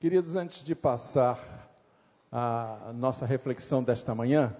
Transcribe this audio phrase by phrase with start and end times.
[0.00, 1.68] Queridos, antes de passar
[2.30, 4.56] a nossa reflexão desta manhã,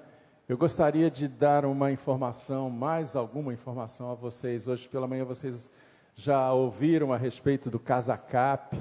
[0.48, 4.66] eu gostaria de dar uma informação, mais alguma informação a vocês.
[4.66, 5.70] Hoje pela manhã vocês
[6.12, 8.76] já ouviram a respeito do Casacap,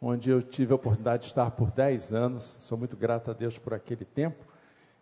[0.00, 2.42] onde eu tive a oportunidade de estar por 10 anos.
[2.42, 4.44] Sou muito grato a Deus por aquele tempo.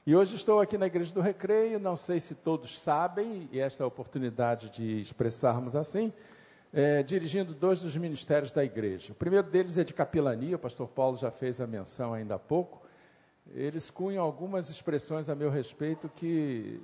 [0.06, 3.82] E hoje estou aqui na Igreja do Recreio, não sei se todos sabem, e esta
[3.82, 6.12] é a oportunidade de expressarmos assim,
[6.72, 9.12] é, dirigindo dois dos ministérios da igreja.
[9.12, 12.38] O primeiro deles é de capelania, o pastor Paulo já fez a menção ainda há
[12.38, 12.86] pouco.
[13.52, 16.80] Eles cunham algumas expressões a meu respeito que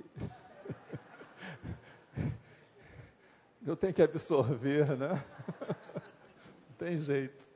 [3.65, 5.23] eu tenho que absorver, né?
[6.69, 7.47] Não tem jeito.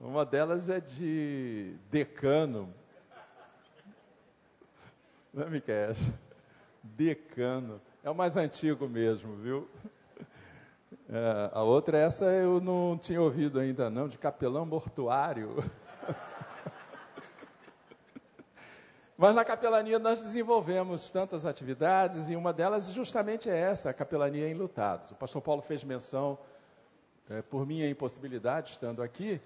[0.00, 2.72] Uma delas é de decano.
[5.32, 5.94] Não é, Miquel?
[6.82, 7.80] Decano.
[8.04, 9.68] É o mais antigo mesmo, viu?
[11.10, 15.56] É, a outra, essa eu não tinha ouvido ainda não, de capelão mortuário.
[19.16, 24.50] Mas na capelania nós desenvolvemos tantas atividades e uma delas justamente é essa, a capelania
[24.50, 25.10] em lutados.
[25.10, 26.38] O pastor Paulo fez menção,
[27.30, 29.40] é, por minha impossibilidade, estando aqui,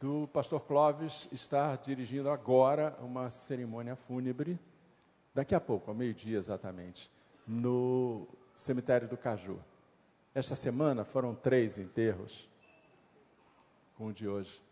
[0.00, 4.56] do pastor Clóvis estar dirigindo agora uma cerimônia fúnebre,
[5.34, 7.10] daqui a pouco, ao meio-dia exatamente,
[7.44, 9.58] no cemitério do Caju.
[10.34, 12.48] Esta semana foram três enterros,
[13.98, 14.62] com o de hoje.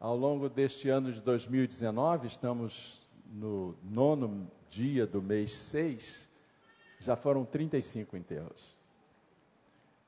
[0.00, 6.32] Ao longo deste ano de 2019, estamos no nono dia do mês 6,
[6.98, 8.76] já foram 35 enterros.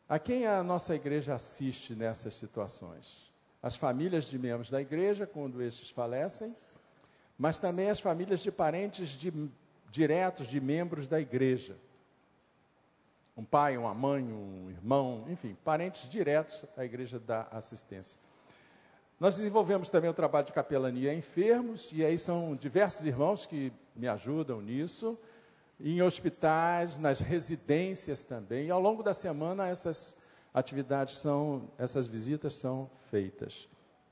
[0.09, 3.33] A quem a nossa igreja assiste nessas situações?
[3.63, 6.57] As famílias de membros da igreja, quando estes falecem,
[7.39, 9.33] mas também as famílias de parentes de,
[9.89, 11.77] diretos de membros da igreja
[13.41, 18.21] um pai, uma mãe, um irmão, enfim, parentes diretos à igreja da assistência.
[19.19, 23.73] Nós desenvolvemos também o trabalho de capelania a enfermos, e aí são diversos irmãos que
[23.97, 25.19] me ajudam nisso,
[25.81, 28.67] em hospitais, nas residências também.
[28.67, 30.19] E ao longo da semana essas
[30.53, 33.71] atividades são, essas visitas são feitas.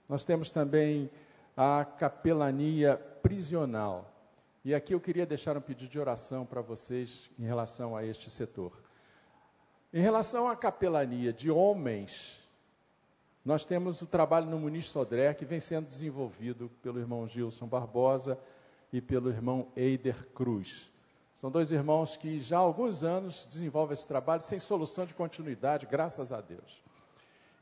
[0.09, 1.11] Nós temos também
[1.55, 4.11] a capelania prisional.
[4.65, 8.31] E aqui eu queria deixar um pedido de oração para vocês em relação a este
[8.31, 8.88] setor.
[9.91, 12.47] Em relação à capelania de homens,
[13.43, 18.39] nós temos o trabalho no Muniz Sodré, que vem sendo desenvolvido pelo irmão Gilson Barbosa
[18.93, 20.93] e pelo irmão Eider Cruz.
[21.33, 25.87] São dois irmãos que já há alguns anos desenvolvem esse trabalho sem solução de continuidade,
[25.87, 26.83] graças a Deus.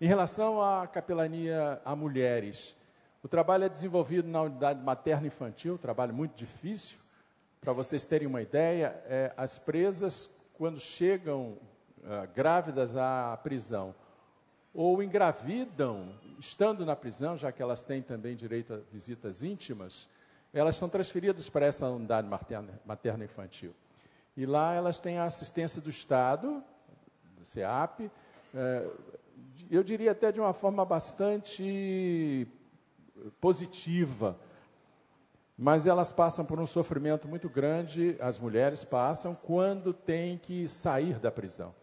[0.00, 2.74] Em relação à capelania a mulheres,
[3.22, 6.98] o trabalho é desenvolvido na unidade materno-infantil, trabalho muito difícil.
[7.60, 11.56] Para vocês terem uma ideia, é, as presas, quando chegam
[12.06, 13.94] uh, grávidas à prisão
[14.76, 20.06] ou engravidam estando na prisão, já que elas têm também direito a visitas íntimas,
[20.52, 22.28] elas são transferidas para essa unidade
[22.84, 23.74] materno-infantil.
[24.36, 26.62] E lá elas têm a assistência do Estado,
[27.38, 28.10] do CEAP,
[28.54, 28.90] eh,
[29.70, 32.46] eu diria até de uma forma bastante
[33.40, 34.38] positiva,
[35.56, 41.18] mas elas passam por um sofrimento muito grande, as mulheres passam, quando têm que sair
[41.18, 41.74] da prisão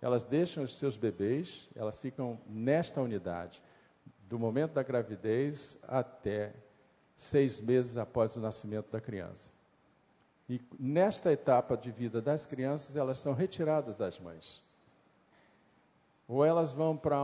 [0.00, 3.62] elas deixam os seus bebês, elas ficam nesta unidade,
[4.28, 6.52] do momento da gravidez até
[7.14, 9.50] seis meses após o nascimento da criança.
[10.48, 14.62] E nesta etapa de vida das crianças, elas são retiradas das mães.
[16.28, 17.16] Ou elas vão para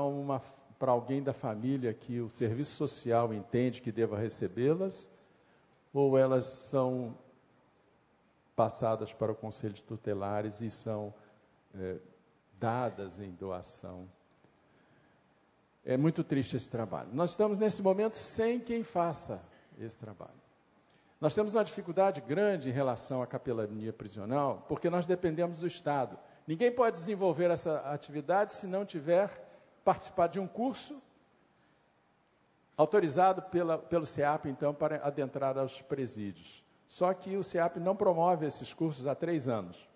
[0.90, 5.10] alguém da família que o serviço social entende que deva recebê-las,
[5.92, 7.16] ou elas são
[8.56, 11.12] passadas para o conselho de tutelares e são
[11.74, 11.98] é,
[12.62, 14.08] dadas em doação.
[15.84, 17.08] É muito triste esse trabalho.
[17.12, 19.42] Nós estamos nesse momento sem quem faça
[19.76, 20.40] esse trabalho.
[21.20, 26.16] Nós temos uma dificuldade grande em relação à capelania prisional, porque nós dependemos do Estado.
[26.46, 29.28] Ninguém pode desenvolver essa atividade se não tiver
[29.84, 31.02] participado de um curso
[32.76, 36.64] autorizado pela, pelo CEAP, então, para adentrar aos presídios.
[36.86, 39.91] Só que o CEAP não promove esses cursos há três anos.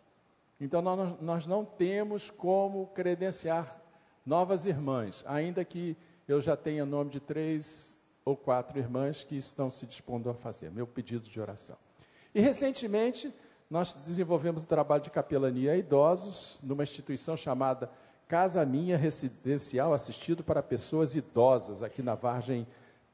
[0.60, 3.76] Então, nós, nós não temos como credenciar
[4.24, 9.70] novas irmãs, ainda que eu já tenha nome de três ou quatro irmãs que estão
[9.70, 10.70] se dispondo a fazer.
[10.70, 11.76] Meu pedido de oração.
[12.34, 13.32] E recentemente,
[13.70, 17.90] nós desenvolvemos um trabalho de capelania a idosos numa instituição chamada
[18.26, 22.66] Casa Minha Residencial Assistido para Pessoas Idosas, aqui na Vargem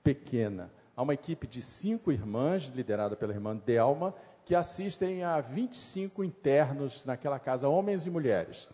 [0.02, 0.70] Pequena.
[0.96, 7.04] Há uma equipe de cinco irmãs, liderada pela irmã Delma, que assistem a 25 internos
[7.04, 8.68] naquela casa, homens e mulheres.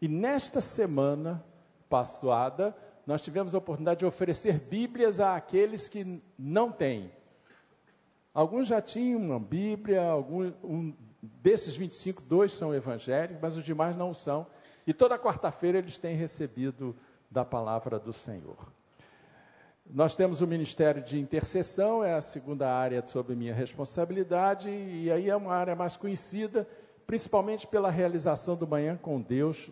[0.00, 1.44] E nesta semana
[1.88, 2.76] passada,
[3.06, 7.10] nós tivemos a oportunidade de oferecer Bíblias àqueles que não têm.
[8.34, 13.96] Alguns já tinham uma Bíblia, algum, um, desses 25, dois são evangélicos, mas os demais
[13.96, 14.46] não são.
[14.86, 16.94] E toda quarta-feira eles têm recebido
[17.30, 18.75] da palavra do Senhor.
[19.88, 25.30] Nós temos o Ministério de Intercessão, é a segunda área sob minha responsabilidade, e aí
[25.30, 26.68] é uma área mais conhecida,
[27.06, 29.70] principalmente pela realização do Manhã com Deus,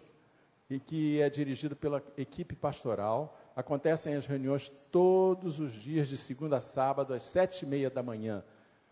[0.70, 3.36] e que é dirigido pela equipe pastoral.
[3.56, 8.02] Acontecem as reuniões todos os dias, de segunda a sábado, às sete e meia da
[8.02, 8.44] manhã.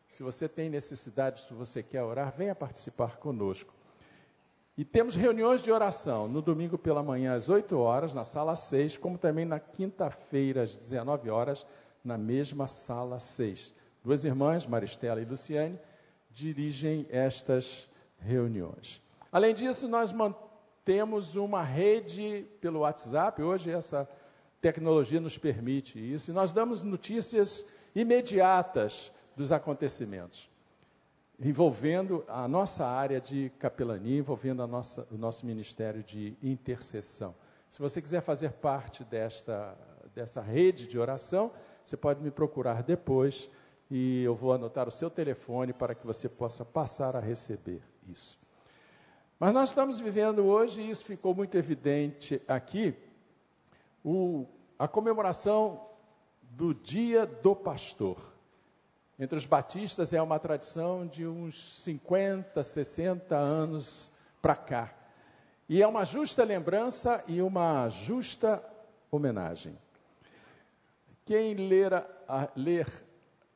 [0.09, 3.73] Se você tem necessidade, se você quer orar, venha participar conosco.
[4.77, 8.97] E temos reuniões de oração no domingo pela manhã às 8 horas, na sala 6,
[8.97, 11.67] como também na quinta-feira às 19 horas,
[12.03, 13.75] na mesma sala 6.
[14.03, 15.79] Duas irmãs, Maristela e Luciane,
[16.31, 17.89] dirigem estas
[18.19, 19.03] reuniões.
[19.31, 24.09] Além disso, nós mantemos uma rede pelo WhatsApp, hoje essa
[24.59, 30.52] tecnologia nos permite isso, e nós damos notícias imediatas dos acontecimentos
[31.43, 37.35] envolvendo a nossa área de capelania, envolvendo a nossa, o nosso ministério de intercessão.
[37.69, 39.77] Se você quiser fazer parte desta,
[40.15, 41.51] dessa rede de oração,
[41.83, 43.51] você pode me procurar depois
[43.91, 48.39] e eu vou anotar o seu telefone para que você possa passar a receber isso.
[49.39, 52.95] Mas nós estamos vivendo hoje, e isso ficou muito evidente aqui,
[54.05, 54.47] o,
[54.79, 55.89] a comemoração
[56.43, 58.32] do Dia do Pastor.
[59.23, 64.11] Entre os batistas é uma tradição de uns 50, 60 anos
[64.43, 64.93] para cá.
[65.69, 68.61] E é uma justa lembrança e uma justa
[69.13, 69.79] homenagem.
[71.25, 72.89] Quem ler a, ler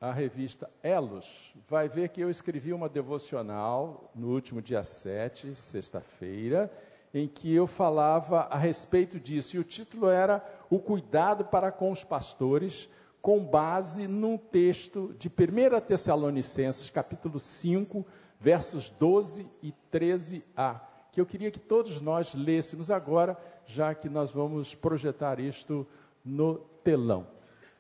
[0.01, 6.71] a revista Elos vai ver que eu escrevi uma devocional no último dia 7, sexta-feira,
[7.13, 9.57] em que eu falava a respeito disso.
[9.57, 12.89] E o título era O Cuidado para com os Pastores
[13.21, 18.07] com base num texto de 1 Tessalonicenses, capítulo 5,
[18.39, 20.81] versos 12 e 13a,
[21.11, 25.87] que eu queria que todos nós lêssemos agora, já que nós vamos projetar isto
[26.25, 27.27] no telão.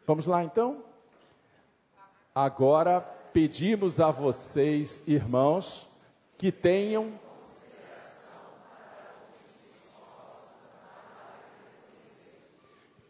[0.06, 0.84] Vamos lá então?
[2.34, 3.00] Agora
[3.32, 5.88] pedimos a vocês, irmãos,
[6.38, 7.18] que tenham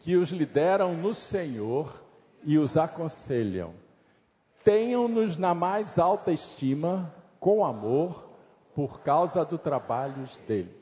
[0.01, 2.06] que os lideram no Senhor
[2.47, 3.75] e os aconselham:
[4.65, 8.25] tenham-nos na mais alta estima, com amor,
[8.75, 10.75] por causa do trabalho dele.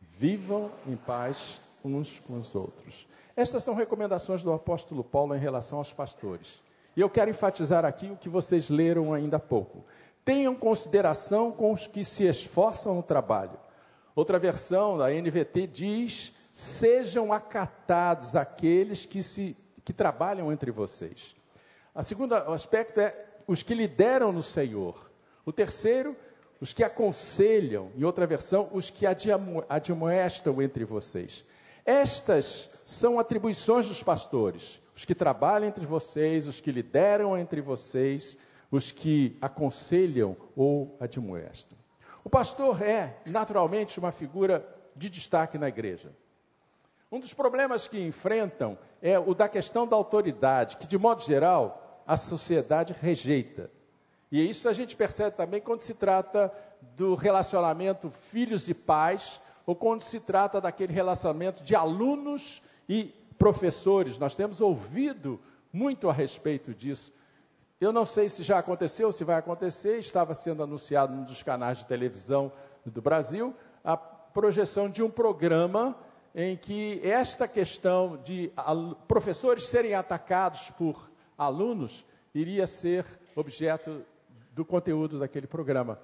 [0.00, 3.08] Vivam em paz uns com os outros.
[3.34, 6.62] Estas são recomendações do apóstolo Paulo em relação aos pastores.
[6.96, 9.84] E eu quero enfatizar aqui o que vocês leram ainda há pouco.
[10.24, 13.58] Tenham consideração com os que se esforçam no trabalho.
[14.14, 19.56] Outra versão da NVT diz: sejam acatados aqueles que se
[19.88, 21.34] que trabalham entre vocês.
[21.94, 25.10] A segunda aspecto é os que lideram no Senhor.
[25.46, 26.14] O terceiro,
[26.60, 27.90] os que aconselham.
[27.96, 31.42] E outra versão, os que admoestam entre vocês.
[31.86, 34.78] Estas são atribuições dos pastores.
[34.94, 38.36] Os que trabalham entre vocês, os que lideram entre vocês,
[38.70, 41.78] os que aconselham ou admoestam.
[42.22, 46.12] O pastor é, naturalmente, uma figura de destaque na igreja.
[47.10, 52.02] Um dos problemas que enfrentam é o da questão da autoridade, que de modo geral
[52.06, 53.70] a sociedade rejeita.
[54.30, 56.52] E isso a gente percebe também quando se trata
[56.94, 64.18] do relacionamento filhos e pais, ou quando se trata daquele relacionamento de alunos e professores.
[64.18, 65.40] Nós temos ouvido
[65.72, 67.12] muito a respeito disso.
[67.80, 71.78] Eu não sei se já aconteceu, se vai acontecer, estava sendo anunciado num dos canais
[71.78, 72.52] de televisão
[72.84, 73.54] do Brasil
[73.84, 75.96] a projeção de um programa
[76.34, 78.52] em que esta questão de
[79.06, 82.04] professores serem atacados por alunos
[82.34, 84.04] iria ser objeto
[84.52, 85.98] do conteúdo daquele programa.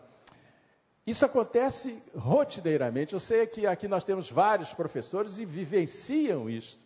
[1.06, 3.12] Isso acontece rotineiramente.
[3.12, 6.78] Eu sei que aqui nós temos vários professores e vivenciam isso.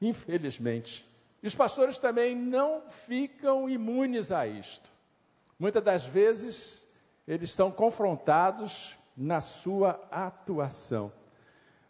[0.00, 1.08] Infelizmente.
[1.42, 4.90] E os pastores também não ficam imunes a isto.
[5.58, 6.86] Muitas das vezes,
[7.28, 11.12] eles são confrontados na sua atuação.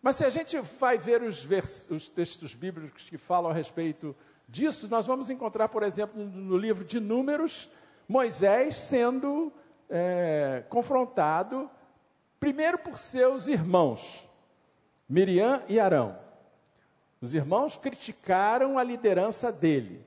[0.03, 4.17] Mas se a gente vai ver os, vers, os textos bíblicos que falam a respeito
[4.49, 7.71] disso, nós vamos encontrar, por exemplo, no livro de Números,
[8.09, 9.53] Moisés sendo
[9.89, 11.71] é, confrontado,
[12.39, 14.27] primeiro por seus irmãos,
[15.09, 16.19] Miriam e Arão.
[17.21, 20.07] Os irmãos criticaram a liderança dele.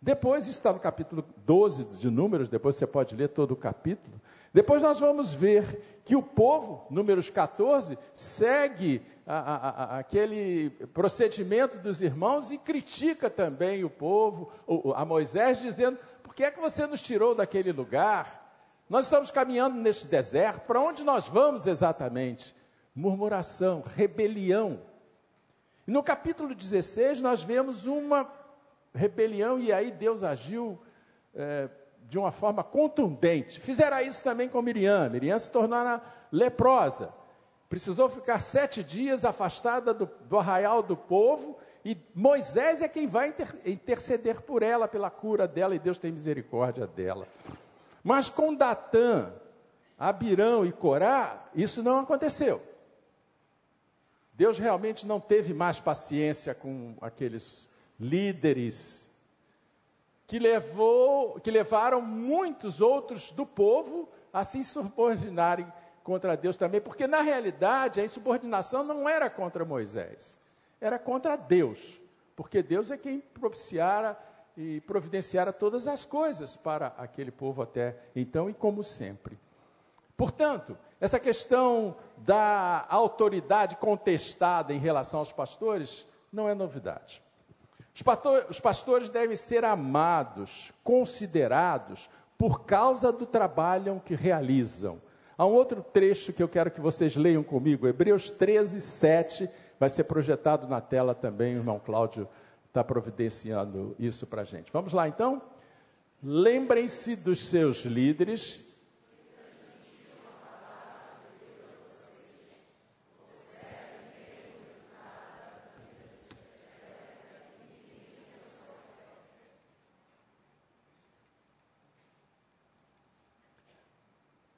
[0.00, 4.20] Depois, está no capítulo 12 de Números, depois você pode ler todo o capítulo,
[4.54, 11.76] Depois nós vamos ver que o povo, números 14, segue a, a, a, aquele procedimento
[11.78, 14.52] dos irmãos e critica também o povo,
[14.94, 18.42] a Moisés, dizendo: por que é que você nos tirou daquele lugar?
[18.88, 22.54] Nós estamos caminhando neste deserto, para onde nós vamos exatamente?
[22.94, 24.82] Murmuração, rebelião.
[25.84, 28.30] No capítulo 16, nós vemos uma
[28.94, 30.78] rebelião, e aí Deus agiu
[31.34, 31.68] é,
[32.08, 33.60] de uma forma contundente.
[33.60, 35.08] Fizeram isso também com Miriam.
[35.08, 37.12] Miriam se tornou leprosa.
[37.68, 43.28] Precisou ficar sete dias afastada do, do arraial do povo, e Moisés é quem vai
[43.28, 47.26] inter, interceder por ela, pela cura dela, e Deus tem misericórdia dela.
[48.02, 49.32] Mas com Datã,
[49.98, 52.62] Abirão e Corá, isso não aconteceu.
[54.32, 57.68] Deus realmente não teve mais paciência com aqueles
[57.98, 59.03] líderes
[60.26, 65.70] que, levou, que levaram muitos outros do povo a se insubordinarem
[66.02, 70.38] contra Deus também, porque na realidade a insubordinação não era contra Moisés,
[70.80, 72.00] era contra Deus,
[72.36, 74.18] porque Deus é quem propiciara
[74.56, 79.38] e providenciara todas as coisas para aquele povo até então e como sempre.
[80.16, 87.22] Portanto, essa questão da autoridade contestada em relação aos pastores não é novidade.
[88.50, 95.00] Os, pastores devem ser amados, considerados, por causa do trabalho que realizam.
[95.38, 99.48] Há um outro trecho que eu quero que vocês leiam comigo, Hebreus 13, 7,
[99.78, 102.28] vai ser projetado na tela também, o irmão Cláudio
[102.66, 104.72] está providenciando isso para a gente.
[104.72, 105.40] Vamos lá então?
[106.20, 108.63] Lembrem-se dos seus líderes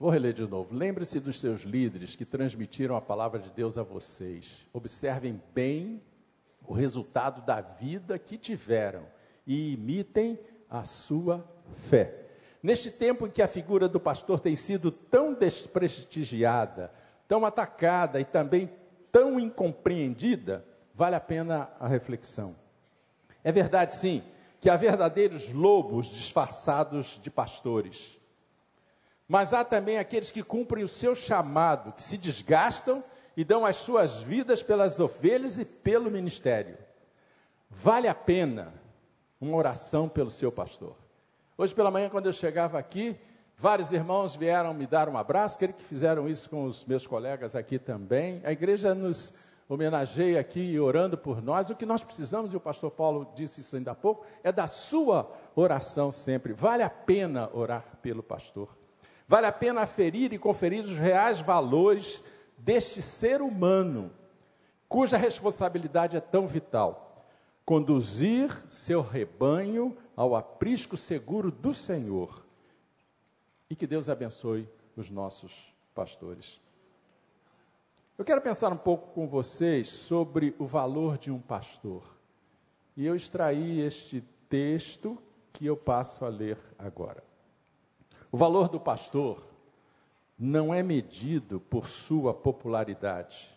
[0.06, 0.72] Vou reler de novo.
[0.72, 4.64] Lembre-se dos seus líderes que transmitiram a palavra de Deus a vocês.
[4.72, 6.00] Observem bem
[6.64, 9.02] o resultado da vida que tiveram
[9.44, 10.38] e imitem
[10.70, 12.28] a sua fé.
[12.62, 16.92] Neste tempo em que a figura do pastor tem sido tão desprestigiada,
[17.26, 18.70] tão atacada e também
[19.10, 22.54] tão incompreendida, vale a pena a reflexão.
[23.42, 24.22] É verdade, sim,
[24.60, 28.15] que há verdadeiros lobos disfarçados de pastores
[29.28, 33.02] mas há também aqueles que cumprem o seu chamado, que se desgastam
[33.36, 36.78] e dão as suas vidas pelas ovelhas e pelo ministério.
[37.68, 38.72] Vale a pena
[39.40, 40.96] uma oração pelo seu pastor.
[41.58, 43.18] Hoje pela manhã, quando eu chegava aqui,
[43.56, 47.56] vários irmãos vieram me dar um abraço, creio que fizeram isso com os meus colegas
[47.56, 48.40] aqui também.
[48.44, 49.34] A igreja nos
[49.68, 51.68] homenageia aqui orando por nós.
[51.68, 54.66] O que nós precisamos, e o pastor Paulo disse isso ainda há pouco, é da
[54.66, 56.52] sua oração sempre.
[56.52, 58.68] Vale a pena orar pelo pastor.
[59.28, 62.22] Vale a pena aferir e conferir os reais valores
[62.56, 64.10] deste ser humano,
[64.88, 67.26] cuja responsabilidade é tão vital.
[67.64, 72.46] Conduzir seu rebanho ao aprisco seguro do Senhor.
[73.68, 76.60] E que Deus abençoe os nossos pastores.
[78.16, 82.02] Eu quero pensar um pouco com vocês sobre o valor de um pastor.
[82.96, 85.18] E eu extraí este texto
[85.52, 87.25] que eu passo a ler agora.
[88.30, 89.46] O valor do pastor
[90.38, 93.56] não é medido por sua popularidade,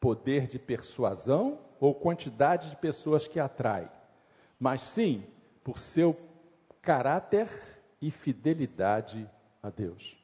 [0.00, 3.90] poder de persuasão ou quantidade de pessoas que atrai,
[4.58, 5.24] mas sim
[5.62, 6.16] por seu
[6.80, 7.50] caráter
[8.00, 9.28] e fidelidade
[9.62, 10.16] a Deus.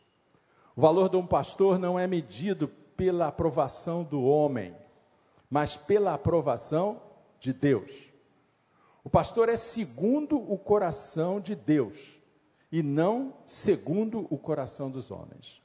[0.75, 4.75] O valor de um pastor não é medido pela aprovação do homem,
[5.51, 7.03] mas pela aprovação
[7.39, 8.11] de Deus.
[9.05, 12.22] O pastor é segundo o coração de Deus
[12.73, 15.61] e não segundo o coração dos homens.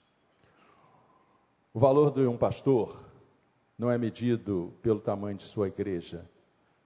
[1.74, 3.02] O valor de um pastor
[3.78, 6.30] não é medido pelo tamanho de sua igreja,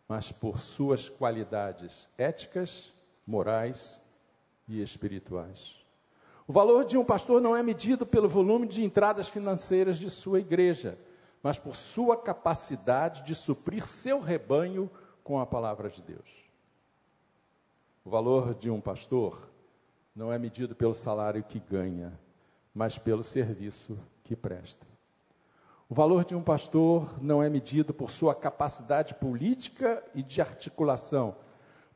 [0.08, 2.94] mas por suas qualidades éticas,
[3.25, 4.01] morais
[4.68, 5.78] e espirituais.
[6.48, 10.40] O valor de um pastor não é medido pelo volume de entradas financeiras de sua
[10.40, 10.98] igreja,
[11.42, 14.92] mas por sua capacidade de suprir seu rebanho
[15.24, 16.30] com a palavra de Deus.
[18.04, 19.50] O valor de um pastor
[20.15, 22.18] não é medido pelo salário que ganha,
[22.74, 24.86] mas pelo serviço que presta.
[25.89, 31.36] O valor de um pastor não é medido por sua capacidade política e de articulação,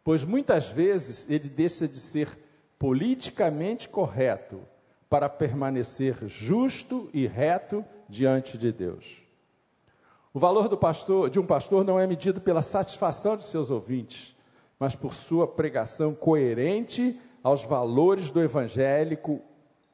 [0.03, 2.37] pois muitas vezes ele deixa de ser
[2.77, 4.61] politicamente correto
[5.09, 9.23] para permanecer justo e reto diante de Deus.
[10.33, 14.35] O valor do pastor, de um pastor não é medido pela satisfação de seus ouvintes,
[14.77, 19.39] mas por sua pregação coerente aos valores do evangélico,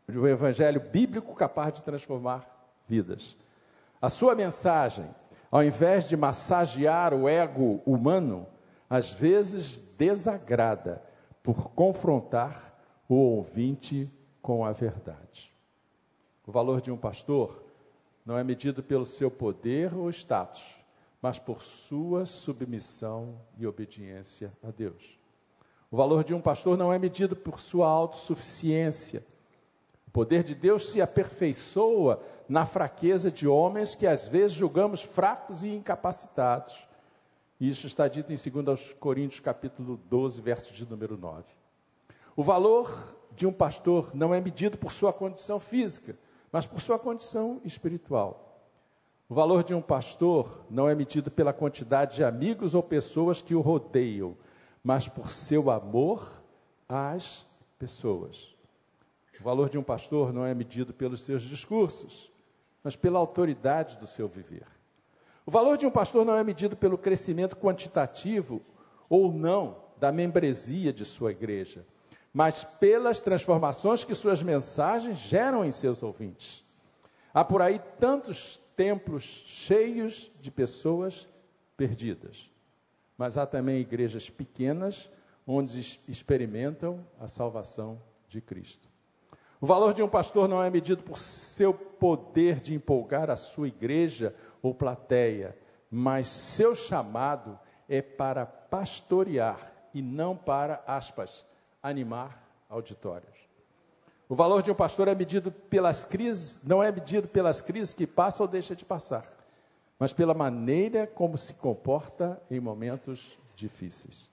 [0.08, 2.48] um evangelho bíblico capaz de transformar
[2.88, 3.36] vidas.
[4.02, 5.14] A sua mensagem,
[5.52, 8.48] ao invés de massagear o ego humano,
[8.90, 11.04] às vezes desagrada
[11.44, 12.74] por confrontar
[13.10, 14.10] o ouvinte
[14.42, 15.54] com a verdade.
[16.48, 17.66] O valor de um pastor
[18.26, 20.78] não é medido pelo seu poder ou status,
[21.22, 25.21] mas por sua submissão e obediência a Deus.
[25.92, 29.26] O valor de um pastor não é medido por sua autossuficiência.
[30.08, 35.66] O poder de Deus se aperfeiçoa na fraqueza de homens que às vezes julgamos fracos
[35.66, 36.88] e incapacitados.
[37.60, 41.44] Isso está dito em 2 Coríntios capítulo 12, verso de número 9.
[42.38, 46.18] O valor de um pastor não é medido por sua condição física,
[46.52, 48.66] mas por sua condição espiritual.
[49.28, 53.56] O valor de um pastor não é medido pela quantidade de amigos ou pessoas que
[53.56, 54.36] o rodeiam,
[54.84, 56.42] mas por seu amor
[56.88, 57.48] às
[57.78, 58.56] pessoas.
[59.40, 62.32] O valor de um pastor não é medido pelos seus discursos,
[62.84, 64.68] mas pela autoridade do seu viver.
[65.46, 68.62] O valor de um pastor não é medido pelo crescimento quantitativo
[69.10, 71.86] ou não da membresia de sua igreja,
[72.34, 76.64] mas pelas transformações que suas mensagens geram em seus ouvintes.
[77.34, 81.28] Há por aí tantos templos cheios de pessoas
[81.76, 82.51] perdidas.
[83.22, 85.08] Mas há também igrejas pequenas
[85.46, 88.90] onde experimentam a salvação de Cristo.
[89.62, 93.68] O valor de um pastor não é medido por seu poder de empolgar a sua
[93.68, 95.56] igreja ou plateia,
[95.92, 101.46] mas seu chamado é para pastorear e não para, aspas,
[101.84, 103.38] animar auditórios.
[104.28, 108.08] O valor de um pastor é medido pelas crises, não é medido pelas crises que
[108.08, 109.32] passa ou deixa de passar,
[110.02, 114.32] mas pela maneira como se comporta em momentos difíceis.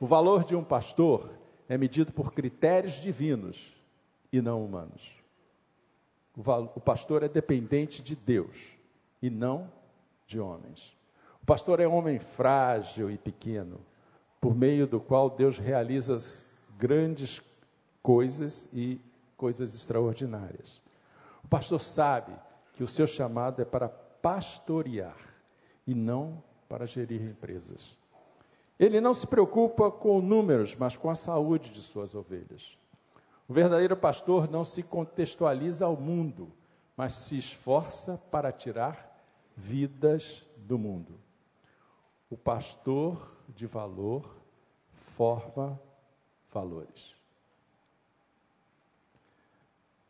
[0.00, 1.28] O valor de um pastor
[1.68, 3.76] é medido por critérios divinos
[4.32, 5.12] e não humanos.
[6.34, 6.40] O,
[6.74, 8.78] o pastor é dependente de Deus
[9.20, 9.70] e não
[10.26, 10.96] de homens.
[11.42, 13.78] O pastor é um homem frágil e pequeno,
[14.40, 16.16] por meio do qual Deus realiza
[16.78, 17.42] grandes
[18.02, 18.98] coisas e
[19.36, 20.80] coisas extraordinárias.
[21.44, 22.32] O pastor sabe
[22.72, 25.16] que o seu chamado é para pastorear
[25.86, 27.96] e não para gerir empresas.
[28.78, 32.78] Ele não se preocupa com números, mas com a saúde de suas ovelhas.
[33.48, 36.52] O verdadeiro pastor não se contextualiza ao mundo,
[36.96, 39.18] mas se esforça para tirar
[39.56, 41.18] vidas do mundo.
[42.30, 44.36] O pastor de valor
[44.92, 45.80] forma
[46.52, 47.16] valores.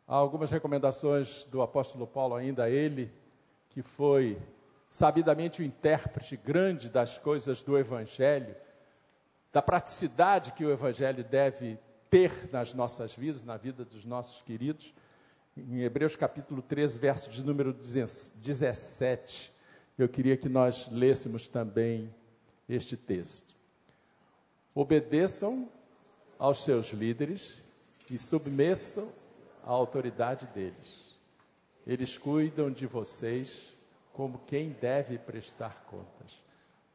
[0.07, 3.11] Há algumas recomendações do apóstolo Paulo ainda a ele,
[3.79, 4.37] que foi
[4.89, 8.53] sabidamente o intérprete grande das coisas do Evangelho,
[9.53, 14.93] da praticidade que o Evangelho deve ter nas nossas vidas, na vida dos nossos queridos.
[15.55, 19.53] Em Hebreus capítulo 13, verso de número 17,
[19.97, 22.13] eu queria que nós lêssemos também
[22.67, 23.55] este texto.
[24.75, 25.69] Obedeçam
[26.37, 27.63] aos seus líderes
[28.11, 29.09] e submetam
[29.63, 31.08] a autoridade deles.
[31.89, 33.75] Eles cuidam de vocês
[34.13, 36.43] como quem deve prestar contas.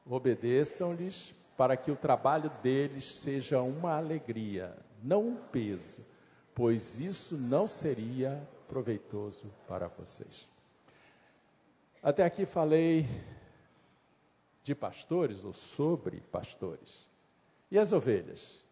[0.07, 6.01] Obedeçam-lhes para que o trabalho deles seja uma alegria, não um peso,
[6.55, 10.49] pois isso não seria proveitoso para vocês.
[12.01, 13.05] Até aqui falei
[14.63, 17.11] de pastores ou sobre pastores.
[17.69, 18.65] E as ovelhas?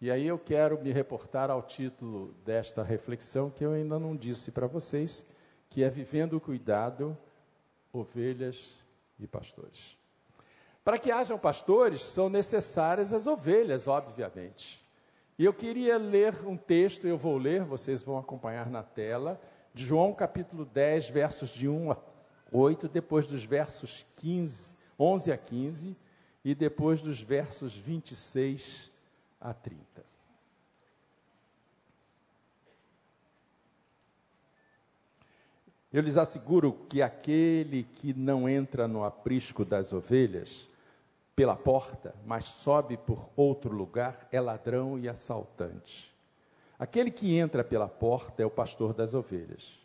[0.00, 4.50] E aí eu quero me reportar ao título desta reflexão que eu ainda não disse
[4.50, 5.24] para vocês,
[5.68, 7.16] que é Vivendo o Cuidado,
[7.92, 8.78] Ovelhas
[9.18, 9.96] e Pastores.
[10.84, 14.82] Para que hajam pastores, são necessárias as ovelhas, obviamente.
[15.38, 19.40] E eu queria ler um texto, eu vou ler, vocês vão acompanhar na tela,
[19.74, 21.96] de João capítulo 10, versos de 1 a
[22.50, 25.96] 8, depois dos versos 15, 11 a 15,
[26.44, 28.90] e depois dos versos 26
[29.40, 30.07] a 30.
[35.92, 40.68] Eu lhes asseguro que aquele que não entra no aprisco das ovelhas
[41.34, 46.12] pela porta, mas sobe por outro lugar, é ladrão e assaltante.
[46.78, 49.78] Aquele que entra pela porta é o pastor das ovelhas.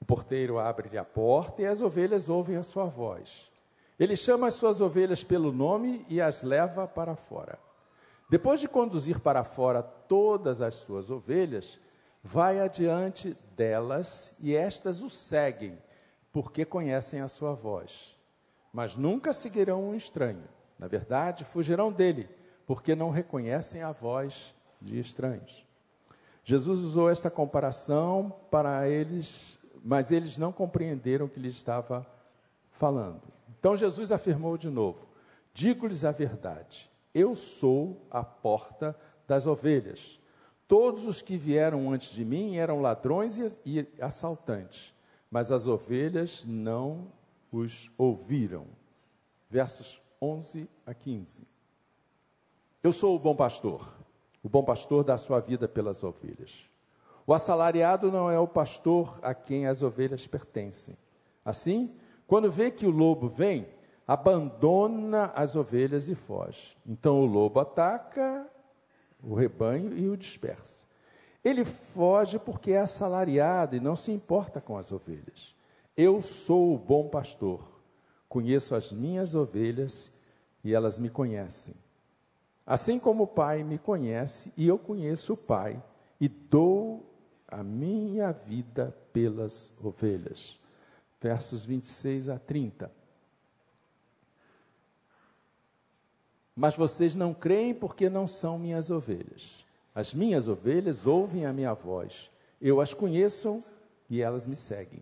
[0.00, 3.50] O porteiro abre-lhe a porta e as ovelhas ouvem a sua voz.
[3.98, 7.58] Ele chama as suas ovelhas pelo nome e as leva para fora.
[8.28, 11.80] Depois de conduzir para fora todas as suas ovelhas,
[12.22, 15.78] vai adiante delas e estas o seguem,
[16.32, 18.16] porque conhecem a sua voz.
[18.72, 20.44] Mas nunca seguirão um estranho.
[20.78, 22.28] Na verdade, fugirão dele,
[22.66, 25.66] porque não reconhecem a voz de estranhos.
[26.44, 32.06] Jesus usou esta comparação para eles, mas eles não compreenderam o que lhe estava
[32.70, 33.22] falando.
[33.58, 35.06] Então Jesus afirmou de novo:
[35.52, 40.20] Digo-lhes a verdade, eu sou a porta das ovelhas.
[40.68, 44.94] Todos os que vieram antes de mim eram ladrões e assaltantes,
[45.30, 47.10] mas as ovelhas não
[47.50, 48.66] os ouviram.
[49.48, 51.48] Versos 11 a 15.
[52.82, 53.96] Eu sou o bom pastor.
[54.42, 56.68] O bom pastor dá sua vida pelas ovelhas.
[57.26, 60.98] O assalariado não é o pastor a quem as ovelhas pertencem.
[61.42, 61.94] Assim,
[62.26, 63.66] quando vê que o lobo vem,
[64.06, 66.76] abandona as ovelhas e foge.
[66.86, 68.46] Então o lobo ataca
[69.22, 70.86] o rebanho e o dispersa.
[71.44, 75.54] Ele foge porque é assalariado e não se importa com as ovelhas.
[75.96, 77.60] Eu sou o bom pastor,
[78.28, 80.12] conheço as minhas ovelhas
[80.62, 81.74] e elas me conhecem.
[82.66, 85.82] Assim como o Pai me conhece e eu conheço o Pai,
[86.20, 87.08] e dou
[87.46, 90.60] a minha vida pelas ovelhas.
[91.20, 92.97] Versos 26 a 30.
[96.58, 99.64] Mas vocês não creem porque não são minhas ovelhas.
[99.94, 102.32] As minhas ovelhas ouvem a minha voz.
[102.60, 103.62] Eu as conheço
[104.10, 105.00] e elas me seguem.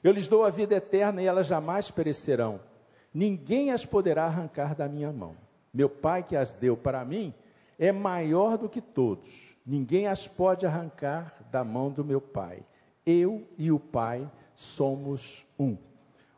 [0.00, 2.60] Eu lhes dou a vida eterna e elas jamais perecerão.
[3.12, 5.34] Ninguém as poderá arrancar da minha mão.
[5.74, 7.34] Meu Pai que as deu para mim
[7.80, 9.56] é maior do que todos.
[9.66, 12.62] Ninguém as pode arrancar da mão do meu Pai.
[13.04, 15.76] Eu e o Pai somos um.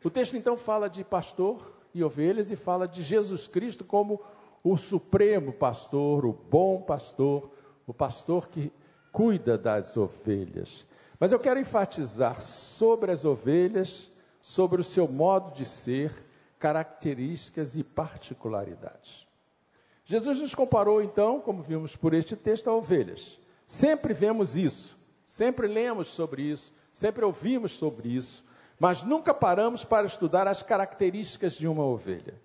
[0.03, 4.19] O texto então fala de pastor e ovelhas e fala de Jesus Cristo como
[4.65, 7.51] o supremo pastor, o bom pastor,
[7.85, 8.73] o pastor que
[9.11, 10.87] cuida das ovelhas.
[11.19, 16.11] Mas eu quero enfatizar sobre as ovelhas, sobre o seu modo de ser,
[16.57, 19.27] características e particularidades.
[20.03, 23.39] Jesus nos comparou, então, como vimos por este texto, a ovelhas.
[23.67, 24.97] Sempre vemos isso,
[25.27, 28.43] sempre lemos sobre isso, sempre ouvimos sobre isso,
[28.79, 32.43] mas nunca paramos para estudar as características de uma ovelha.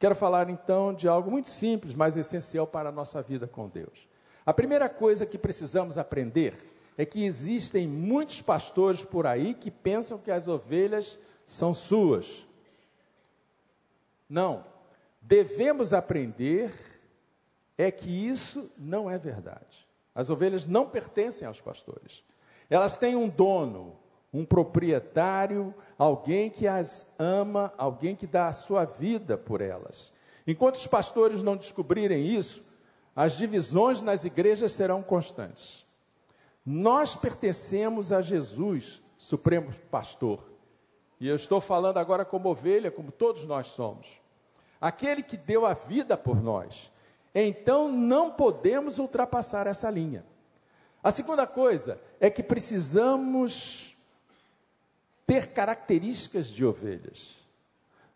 [0.00, 4.08] Quero falar então de algo muito simples, mas essencial para a nossa vida com Deus.
[4.46, 6.54] A primeira coisa que precisamos aprender
[6.96, 12.46] é que existem muitos pastores por aí que pensam que as ovelhas são suas.
[14.26, 14.64] Não.
[15.20, 16.72] Devemos aprender
[17.76, 19.86] é que isso não é verdade.
[20.14, 22.24] As ovelhas não pertencem aos pastores.
[22.70, 23.99] Elas têm um dono,
[24.32, 30.12] um proprietário, alguém que as ama, alguém que dá a sua vida por elas.
[30.46, 32.64] Enquanto os pastores não descobrirem isso,
[33.14, 35.86] as divisões nas igrejas serão constantes.
[36.64, 40.50] Nós pertencemos a Jesus, Supremo Pastor.
[41.18, 44.20] E eu estou falando agora como ovelha, como todos nós somos.
[44.80, 46.90] Aquele que deu a vida por nós.
[47.34, 50.24] Então não podemos ultrapassar essa linha.
[51.02, 53.96] A segunda coisa é que precisamos
[55.30, 57.38] ter características de ovelhas,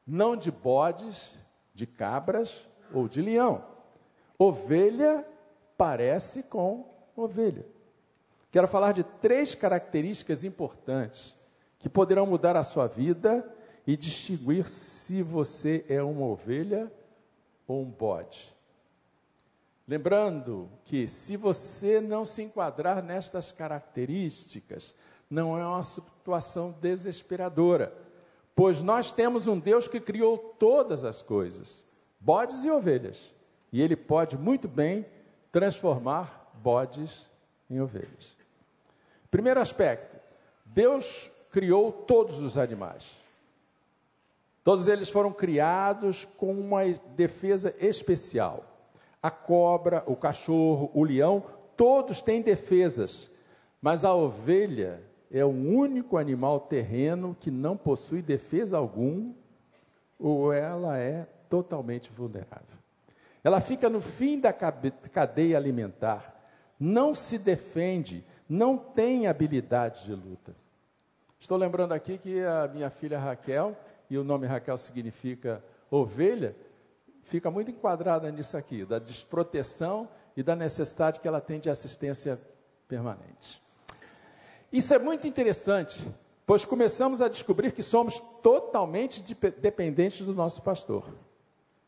[0.05, 1.37] não de bodes,
[1.73, 3.65] de cabras ou de leão.
[4.37, 5.25] Ovelha
[5.79, 7.65] parece com ovelha.
[8.51, 11.37] Quero falar de três características importantes
[11.79, 13.49] que poderão mudar a sua vida
[13.87, 16.93] e distinguir se você é uma ovelha
[17.65, 18.53] ou um bode.
[19.87, 24.97] Lembrando que se você não se enquadrar nestas características,
[25.31, 27.93] não é uma situação desesperadora,
[28.55, 31.85] pois nós temos um Deus que criou todas as coisas,
[32.21, 33.33] bodes e ovelhas,
[33.73, 35.05] e Ele pode muito bem
[35.51, 37.29] transformar bodes
[37.69, 38.37] em ovelhas.
[39.31, 40.17] Primeiro aspecto:
[40.65, 43.23] Deus criou todos os animais.
[44.63, 46.85] Todos eles foram criados com uma
[47.15, 48.65] defesa especial
[49.25, 51.43] a cobra, o cachorro, o leão,
[51.79, 53.31] todos têm defesas,
[53.81, 55.03] mas a ovelha
[55.37, 59.35] é o único animal terreno que não possui defesa algum,
[60.17, 62.79] ou ela é totalmente vulnerável.
[63.43, 66.41] Ela fica no fim da cadeia alimentar,
[66.79, 70.55] não se defende, não tem habilidade de luta.
[71.41, 73.77] Estou lembrando aqui que a minha filha Raquel,
[74.09, 76.55] e o nome Raquel significa ovelha,
[77.25, 82.41] fica muito enquadrada nisso aqui, da desproteção e da necessidade que ela tem de assistência
[82.87, 83.64] permanente.
[84.75, 86.05] Isso é muito interessante,
[86.45, 89.23] pois começamos a descobrir que somos totalmente
[89.61, 91.09] dependentes do nosso pastor.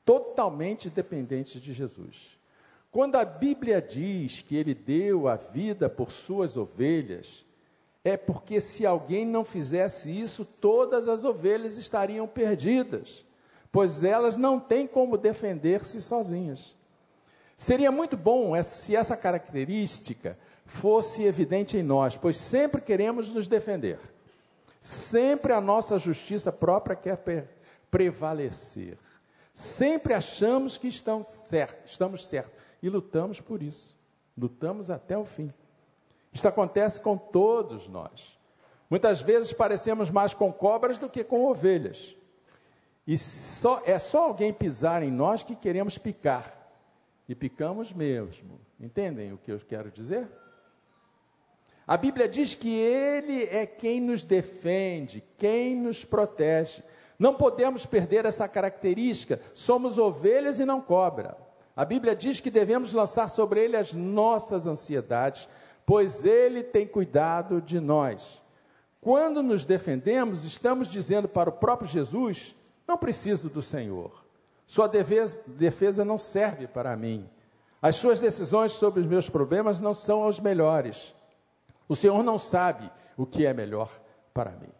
[0.04, 2.38] Totalmente dependentes de Jesus.
[2.92, 7.44] Quando a Bíblia diz que ele deu a vida por suas ovelhas,
[8.04, 13.26] é porque se alguém não fizesse isso, todas as ovelhas estariam perdidas
[13.76, 16.74] pois elas não têm como defender-se sozinhas.
[17.54, 23.98] Seria muito bom se essa característica fosse evidente em nós, pois sempre queremos nos defender.
[24.80, 27.48] Sempre a nossa justiça própria quer
[27.90, 28.98] prevalecer.
[29.54, 32.52] Sempre achamos que estamos certos, estamos certos
[32.82, 33.96] e lutamos por isso.
[34.36, 35.52] Lutamos até o fim.
[36.32, 38.38] Isto acontece com todos nós.
[38.90, 42.14] Muitas vezes parecemos mais com cobras do que com ovelhas.
[43.06, 46.54] E só, é só alguém pisar em nós que queremos picar.
[47.28, 48.60] E picamos mesmo.
[48.78, 50.28] Entendem o que eu quero dizer?
[51.86, 56.82] A Bíblia diz que Ele é quem nos defende, quem nos protege.
[57.18, 59.40] Não podemos perder essa característica.
[59.54, 61.36] Somos ovelhas e não cobra.
[61.76, 65.48] A Bíblia diz que devemos lançar sobre Ele as nossas ansiedades,
[65.84, 68.42] pois Ele tem cuidado de nós.
[69.00, 72.56] Quando nos defendemos, estamos dizendo para o próprio Jesus:
[72.88, 74.24] não preciso do Senhor.
[74.66, 77.28] Sua defesa, não serve para mim.
[77.80, 81.14] As suas decisões sobre os meus problemas não são as melhores.
[81.88, 83.90] O Senhor não sabe o que é melhor
[84.34, 84.72] para mim.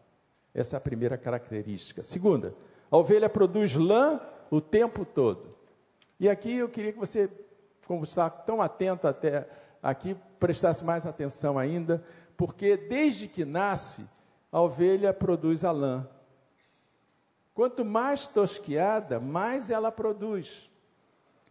[0.55, 2.03] Essa é a primeira característica.
[2.03, 2.55] Segunda,
[2.91, 5.55] a ovelha produz lã o tempo todo.
[6.19, 7.31] E aqui eu queria que você,
[7.87, 9.47] como está tão atento até
[9.83, 12.03] aqui, prestasse mais atenção ainda,
[12.37, 14.07] porque desde que nasce,
[14.51, 16.09] a ovelha produz a lã.
[17.55, 20.71] Quanto mais tosquiada, mais ela produz.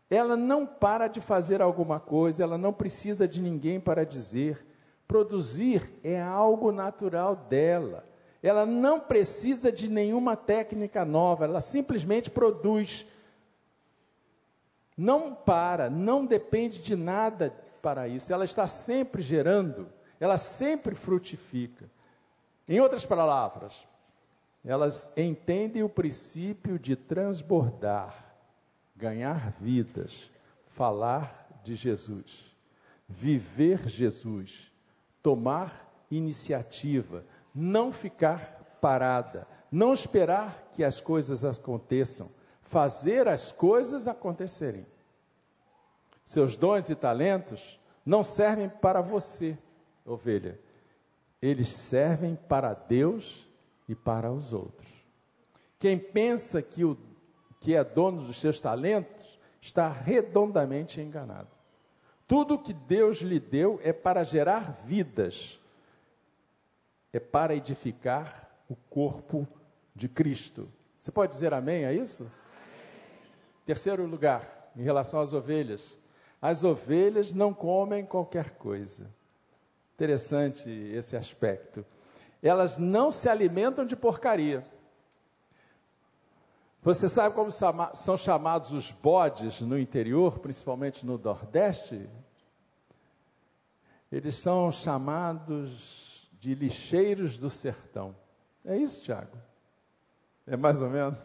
[0.09, 4.64] Ela não para de fazer alguma coisa, ela não precisa de ninguém para dizer.
[5.07, 8.07] Produzir é algo natural dela.
[8.41, 13.05] Ela não precisa de nenhuma técnica nova, ela simplesmente produz.
[14.97, 18.31] Não para, não depende de nada para isso.
[18.31, 19.87] Ela está sempre gerando,
[20.19, 21.89] ela sempre frutifica.
[22.67, 23.87] Em outras palavras,
[24.63, 28.35] elas entendem o princípio de transbordar,
[28.95, 30.31] ganhar vidas,
[30.65, 32.55] falar de Jesus,
[33.07, 34.71] viver Jesus,
[35.25, 42.29] tomar iniciativa, não ficar parada, não esperar que as coisas aconteçam,
[42.61, 44.85] fazer as coisas acontecerem.
[46.23, 49.57] Seus dons e talentos não servem para você,
[50.05, 50.59] ovelha,
[51.41, 53.49] eles servem para Deus
[53.89, 54.91] e para os outros.
[55.79, 56.95] Quem pensa que, o,
[57.59, 61.49] que é dono dos seus talentos está redondamente enganado.
[62.27, 65.61] Tudo que Deus lhe deu é para gerar vidas,
[67.13, 69.47] é para edificar o corpo
[69.93, 70.67] de Cristo.
[70.97, 72.23] Você pode dizer amém a isso?
[72.23, 73.31] Amém.
[73.63, 75.99] Terceiro lugar, em relação às ovelhas.
[76.41, 79.09] As ovelhas não comem qualquer coisa.
[79.93, 81.85] Interessante esse aspecto.
[82.41, 84.65] Elas não se alimentam de porcaria.
[86.85, 92.07] Você sabe como são chamados os bodes no interior, principalmente no Nordeste?
[94.11, 98.15] Eles são chamados de lixeiros do sertão.
[98.63, 99.35] É isso, Tiago?
[100.45, 101.17] É mais ou menos?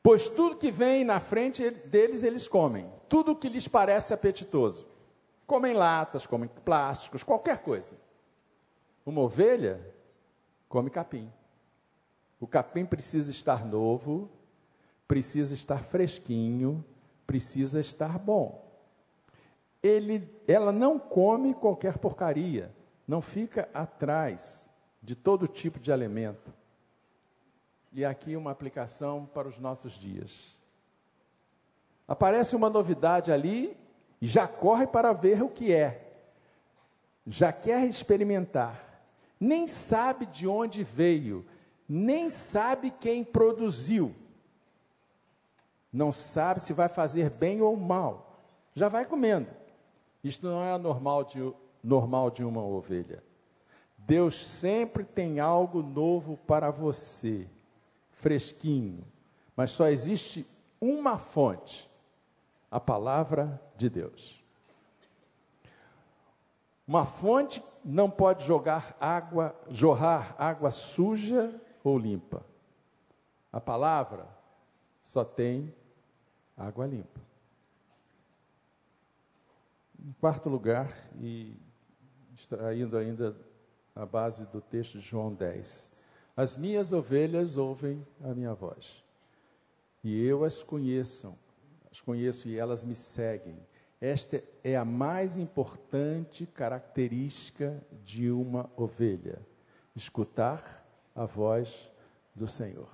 [0.00, 4.86] Pois tudo que vem na frente deles eles comem, tudo que lhes parece apetitoso.
[5.44, 7.96] Comem latas, comem plásticos, qualquer coisa.
[9.04, 9.92] Uma ovelha
[10.68, 11.32] come capim.
[12.40, 14.30] O capim precisa estar novo,
[15.06, 16.84] precisa estar fresquinho,
[17.26, 18.62] precisa estar bom.
[19.82, 22.74] Ele, ela não come qualquer porcaria,
[23.06, 24.70] não fica atrás
[25.02, 26.52] de todo tipo de alimento.
[27.92, 30.56] E aqui uma aplicação para os nossos dias.
[32.08, 33.76] Aparece uma novidade ali
[34.20, 36.12] e já corre para ver o que é,
[37.26, 39.02] já quer experimentar,
[39.38, 41.44] nem sabe de onde veio,
[41.88, 44.14] nem sabe quem produziu,
[45.92, 48.40] não sabe se vai fazer bem ou mal,
[48.74, 49.48] já vai comendo.
[50.22, 53.22] Isto não é normal de, normal de uma ovelha.
[53.98, 57.46] Deus sempre tem algo novo para você,
[58.10, 59.04] fresquinho,
[59.56, 60.46] mas só existe
[60.80, 61.88] uma fonte
[62.74, 64.42] a palavra de Deus.
[66.88, 72.44] Uma fonte não pode jogar água, jorrar água suja ou limpa.
[73.52, 74.26] A palavra
[75.02, 75.72] só tem
[76.56, 77.20] água limpa.
[80.02, 81.56] Em quarto lugar, e
[82.34, 83.36] extraindo ainda
[83.94, 85.92] a base do texto de João 10.
[86.36, 89.04] As minhas ovelhas ouvem a minha voz,
[90.02, 91.32] e eu as conheço,
[91.90, 93.56] as conheço e elas me seguem.
[94.00, 99.40] Esta é a mais importante característica de uma ovelha:
[99.94, 100.83] escutar
[101.14, 101.90] a voz
[102.34, 102.88] do Senhor.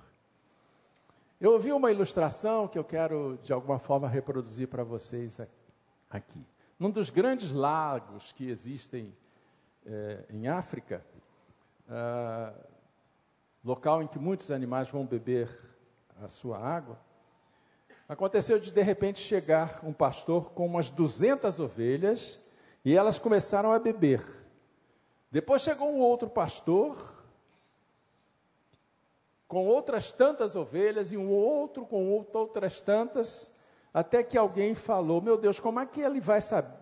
[1.39, 5.39] Eu ouvi uma ilustração que eu quero, de alguma forma, reproduzir para vocês
[6.09, 6.45] aqui.
[6.77, 9.11] num dos grandes lagos que existem
[9.85, 11.03] é, em África,
[11.89, 12.53] ah,
[13.63, 15.49] local em que muitos animais vão beber
[16.21, 16.99] a sua água,
[18.07, 22.39] aconteceu de de repente chegar um pastor com umas 200 ovelhas
[22.85, 24.23] e elas começaram a beber.
[25.31, 27.20] Depois chegou um outro pastor
[29.51, 33.51] com outras tantas ovelhas e um outro com outras tantas,
[33.93, 36.79] até que alguém falou: Meu Deus, como é que ele vai saber?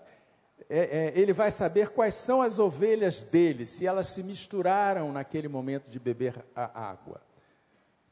[0.70, 5.48] É, é, ele vai saber quais são as ovelhas dele, se elas se misturaram naquele
[5.48, 7.20] momento de beber a água.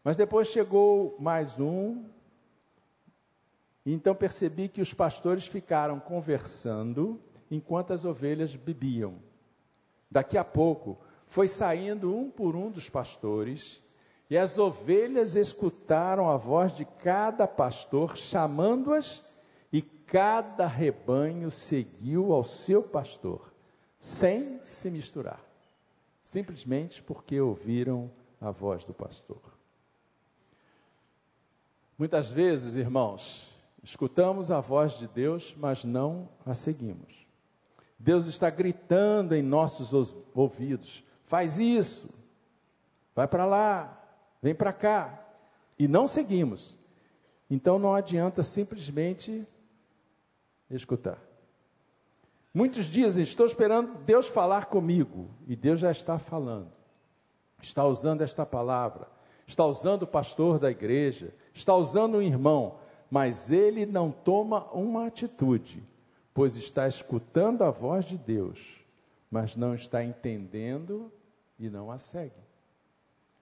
[0.04, 2.06] Mas depois chegou mais um,
[3.86, 9.20] e então percebi que os pastores ficaram conversando enquanto as ovelhas bebiam.
[10.10, 13.86] Daqui a pouco, foi saindo um por um dos pastores
[14.30, 19.24] e as ovelhas escutaram a voz de cada pastor chamando-as,
[19.72, 23.54] e cada rebanho seguiu ao seu pastor,
[24.00, 25.42] sem se misturar,
[26.24, 29.42] simplesmente porque ouviram a voz do pastor.
[31.98, 37.26] Muitas vezes, irmãos, escutamos a voz de Deus, mas não a seguimos.
[37.98, 42.10] Deus está gritando em nossos ouvidos: faz isso,
[43.16, 43.97] vai para lá,
[44.42, 45.24] vem para cá,
[45.78, 46.78] e não seguimos.
[47.50, 49.48] Então não adianta simplesmente
[50.70, 51.20] escutar.
[52.54, 56.72] Muitos dizem: Estou esperando Deus falar comigo, e Deus já está falando,
[57.62, 59.08] está usando esta palavra,
[59.46, 65.08] está usando o pastor da igreja, está usando um irmão, mas ele não toma uma
[65.08, 65.84] atitude,
[66.34, 68.84] pois está escutando a voz de Deus,
[69.30, 71.12] mas não está entendendo
[71.60, 72.47] e não a segue.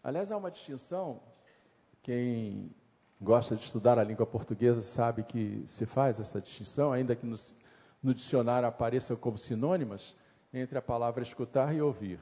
[0.06, 1.20] Aliás, há uma distinção,
[2.04, 2.70] quem
[3.20, 7.58] gosta de estudar a língua portuguesa sabe que se faz essa distinção, ainda que nos,
[8.04, 10.16] no dicionário apareçam como sinônimas,
[10.54, 12.20] entre a palavra escutar e ouvir.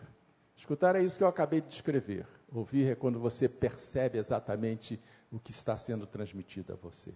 [0.56, 2.26] Escutar é isso que eu acabei de descrever.
[2.54, 4.98] Ouvir é quando você percebe exatamente
[5.30, 7.13] o que está sendo transmitido a você.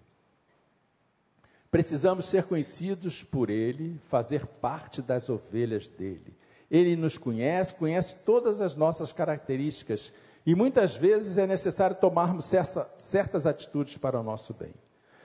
[1.72, 6.36] Precisamos ser conhecidos por Ele, fazer parte das ovelhas dele.
[6.70, 10.12] Ele nos conhece, conhece todas as nossas características
[10.48, 14.74] e muitas vezes é necessário tomarmos certa, certas atitudes para o nosso bem.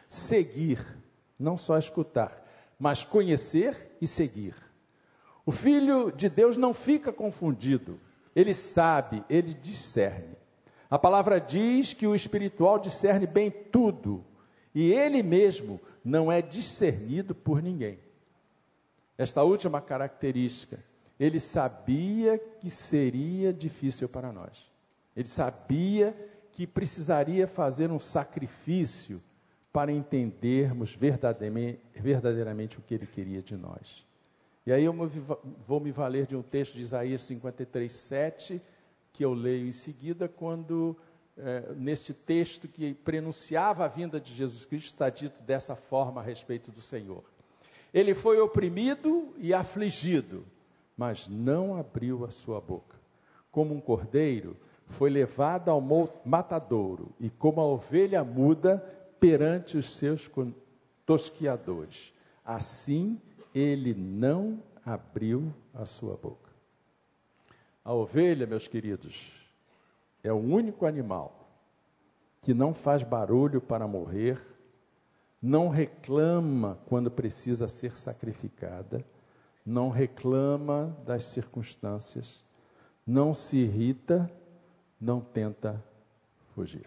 [0.08, 0.84] Seguir,
[1.38, 2.44] não só escutar,
[2.76, 4.56] mas conhecer e seguir.
[5.46, 8.00] O filho de Deus não fica confundido,
[8.34, 10.36] ele sabe, ele discerne.
[10.90, 14.24] A palavra diz que o espiritual discerne bem tudo,
[14.74, 18.00] e ele mesmo não é discernido por ninguém.
[19.16, 20.82] Esta última característica,
[21.18, 24.71] ele sabia que seria difícil para nós.
[25.16, 26.16] Ele sabia
[26.52, 29.22] que precisaria fazer um sacrifício
[29.72, 34.04] para entendermos verdadeiramente, o que ele queria de nós.
[34.66, 34.94] E aí eu
[35.66, 38.62] vou me valer de um texto de Isaías 53, 7,
[39.12, 40.96] que eu leio em seguida, quando,
[41.36, 46.24] é, neste texto que prenunciava a vinda de Jesus Cristo, está dito dessa forma a
[46.24, 47.24] respeito do Senhor.
[47.92, 50.44] Ele foi oprimido e afligido,
[50.96, 52.96] mas não abriu a sua boca.
[53.50, 54.56] Como um cordeiro,
[54.92, 55.80] foi levado ao
[56.24, 58.78] matadouro e como a ovelha muda
[59.18, 60.30] perante os seus
[61.04, 62.12] tosquiadores.
[62.44, 63.20] Assim
[63.54, 66.50] ele não abriu a sua boca.
[67.84, 69.32] A ovelha, meus queridos,
[70.22, 71.48] é o único animal
[72.40, 74.40] que não faz barulho para morrer,
[75.40, 79.04] não reclama quando precisa ser sacrificada,
[79.64, 82.44] não reclama das circunstâncias,
[83.06, 84.30] não se irrita
[85.02, 85.82] não tenta
[86.54, 86.86] fugir.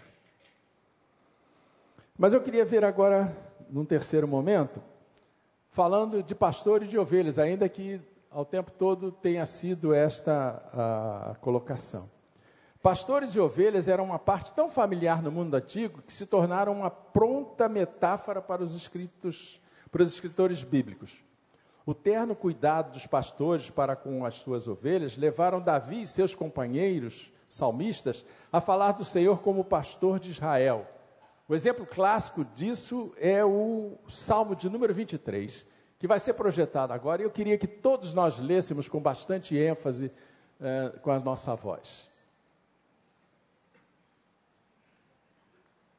[2.17, 3.36] Mas eu queria ver agora,
[3.69, 4.82] num terceiro momento,
[5.69, 7.99] falando de pastor e de ovelhas, ainda que
[8.32, 12.10] ao tempo todo tenha sido esta a colocação.
[12.82, 16.89] Pastores e ovelhas eram uma parte tão familiar no mundo antigo que se tornaram uma
[16.89, 19.60] pronta metáfora para os escritos,
[19.91, 21.21] para os escritores bíblicos.
[21.86, 27.34] O terno cuidado dos pastores para com as suas ovelhas levaram Davi e seus companheiros
[27.56, 30.86] salmistas a falar do Senhor como pastor de Israel.
[31.47, 35.66] O exemplo clássico disso é o Salmo de número 23,
[35.97, 40.12] que vai ser projetado agora, e eu queria que todos nós lêssemos com bastante ênfase
[40.60, 42.10] eh, com a nossa voz.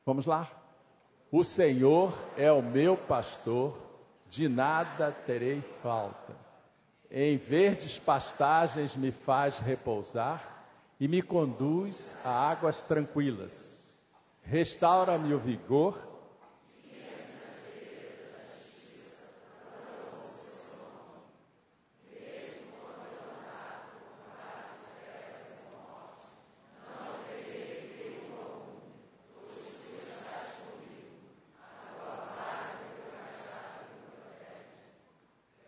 [0.05, 0.49] Vamos lá?
[1.33, 3.77] O Senhor é o meu pastor,
[4.29, 6.37] de nada terei falta.
[7.11, 10.56] Em verdes pastagens me faz repousar
[10.99, 13.81] e me conduz a águas tranquilas.
[14.43, 16.15] Restaura-me o vigor.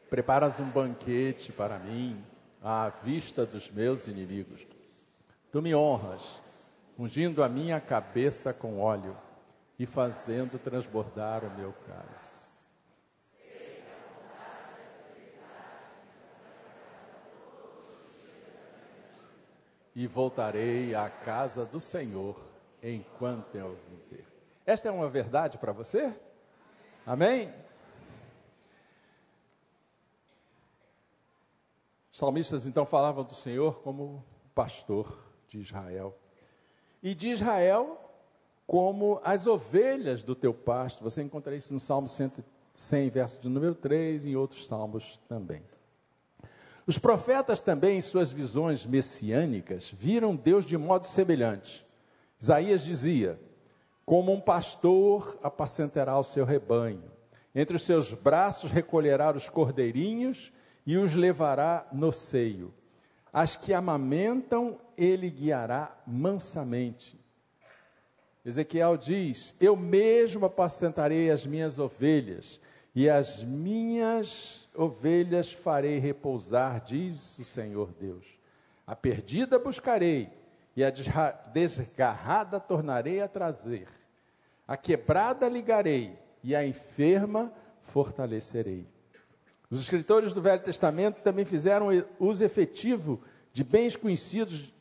[0.09, 2.24] Preparas um banquete para mim
[2.62, 4.66] à vista dos meus inimigos.
[5.51, 6.42] Tu me honras,
[6.99, 9.16] ungindo a minha cabeça com óleo
[9.78, 12.46] e fazendo transbordar o meu cálice.
[19.94, 22.38] E voltarei à casa do Senhor
[22.82, 24.26] enquanto eu viver.
[24.66, 26.14] Esta é uma verdade para você?
[27.07, 27.53] Amém?
[32.12, 34.22] Os salmistas então falavam do Senhor como
[34.55, 36.16] pastor de Israel.
[37.03, 37.99] E de Israel
[38.68, 41.03] como as ovelhas do teu pasto.
[41.03, 45.62] Você encontra isso no Salmo 100, verso de número 3 e em outros salmos também.
[46.86, 51.86] Os profetas também, em suas visões messiânicas, viram Deus de modo semelhante.
[52.38, 53.40] Isaías dizia:
[54.05, 57.05] Como um pastor apacentará o seu rebanho,
[57.55, 60.53] entre os seus braços recolherá os cordeirinhos
[60.86, 62.72] e os levará no seio.
[63.32, 67.18] As que amamentam, ele guiará mansamente.
[68.44, 72.61] Ezequiel diz: Eu mesmo apacentarei as minhas ovelhas,
[72.94, 78.38] e as minhas ovelhas farei repousar, diz o Senhor Deus.
[78.86, 80.30] A perdida buscarei,
[80.74, 80.90] e a
[81.53, 83.86] desgarrada tornarei a trazer.
[84.66, 88.86] A quebrada ligarei e a enferma fortalecerei.
[89.70, 91.88] Os escritores do Velho Testamento também fizeram
[92.18, 93.20] uso efetivo
[93.53, 94.72] de bens conhecidos,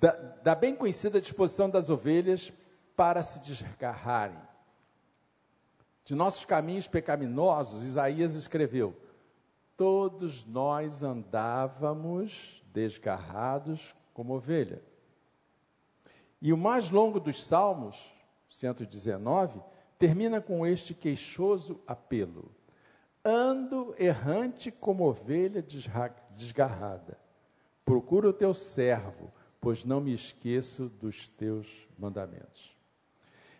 [0.00, 2.50] da, da bem conhecida disposição das ovelhas
[2.96, 4.38] para se desgarrarem.
[6.04, 8.96] De nossos caminhos pecaminosos, Isaías escreveu:
[9.76, 14.82] Todos nós andávamos desgarrados como ovelha.
[16.40, 18.12] E o mais longo dos Salmos,
[18.48, 19.60] 119,
[19.98, 22.50] termina com este queixoso apelo:
[23.22, 25.62] Ando errante como ovelha
[26.30, 27.18] desgarrada.
[27.84, 29.30] Procura o teu servo,
[29.60, 32.74] pois não me esqueço dos teus mandamentos.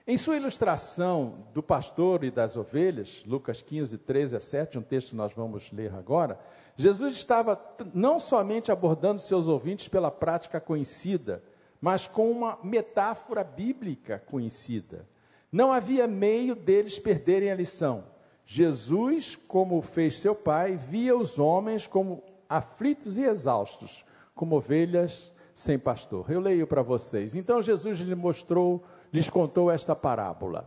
[0.07, 5.11] Em sua ilustração do pastor e das ovelhas, Lucas 15, 13 a 7, um texto
[5.11, 6.41] que nós vamos ler agora,
[6.75, 7.61] Jesus estava
[7.95, 11.43] não somente abordando seus ouvintes pela prática conhecida,
[11.81, 15.07] mas com uma metáfora bíblica conhecida.
[15.53, 18.05] Não havia meio deles perderem a lição.
[18.45, 25.79] Jesus, como fez seu pai, via os homens como aflitos e exaustos, como ovelhas sem
[25.79, 26.31] pastor.
[26.31, 27.37] Eu leio para vocês.
[27.37, 28.83] Então Jesus lhe mostrou,
[29.13, 30.67] lhes contou esta parábola.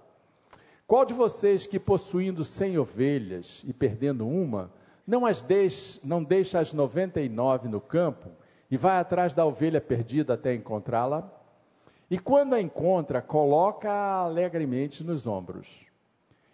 [0.86, 4.72] Qual de vocês que possuindo cem ovelhas e perdendo uma,
[5.06, 8.30] não as deixa, não deixa as 99 no campo
[8.70, 11.28] e vai atrás da ovelha perdida até encontrá-la?
[12.08, 15.88] E quando a encontra, coloca-a alegremente nos ombros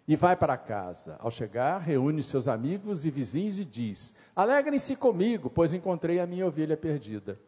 [0.08, 1.16] e vai para casa.
[1.20, 6.46] Ao chegar, reúne seus amigos e vizinhos e diz: Alegrem-se comigo, pois encontrei a minha
[6.46, 7.38] ovelha perdida.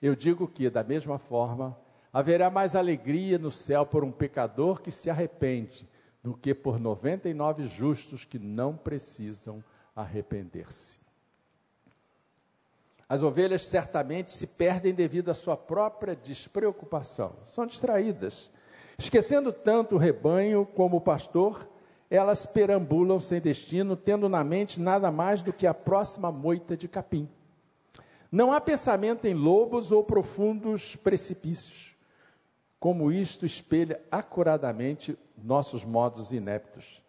[0.00, 1.76] Eu digo que, da mesma forma,
[2.12, 5.88] haverá mais alegria no céu por um pecador que se arrepende
[6.22, 9.62] do que por 99 justos que não precisam
[9.94, 10.98] arrepender-se.
[13.08, 18.50] As ovelhas certamente se perdem devido à sua própria despreocupação, são distraídas.
[18.96, 21.68] Esquecendo tanto o rebanho como o pastor,
[22.08, 26.86] elas perambulam sem destino, tendo na mente nada mais do que a próxima moita de
[26.86, 27.28] capim.
[28.30, 31.96] Não há pensamento em lobos ou profundos precipícios,
[32.78, 37.02] como isto espelha acuradamente nossos modos ineptos.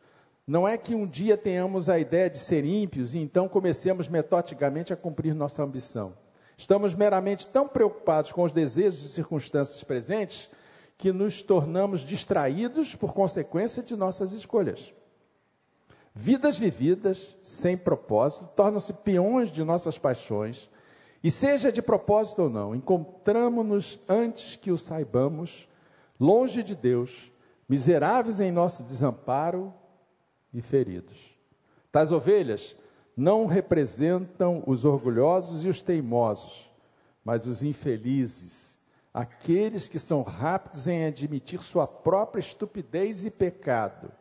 [0.48, 4.92] Não é que um dia tenhamos a ideia de ser ímpios e então comecemos metodicamente
[4.92, 6.14] a cumprir nossa ambição.
[6.58, 10.50] Estamos meramente tão preocupados com os desejos e circunstâncias presentes
[10.98, 14.94] que nos tornamos distraídos por consequência de nossas escolhas.
[16.14, 20.70] Vidas vividas sem propósito tornam-se peões de nossas paixões,
[21.24, 25.68] e seja de propósito ou não, encontramos-nos antes que o saibamos,
[26.20, 27.32] longe de Deus,
[27.70, 29.74] miseráveis em nosso desamparo
[30.54, 31.38] e feridos.
[31.92, 32.76] Tais ovelhas
[33.16, 36.72] não representam os orgulhosos e os teimosos,
[37.24, 38.80] mas os infelizes,
[39.14, 44.12] aqueles que são rápidos em admitir sua própria estupidez e pecado,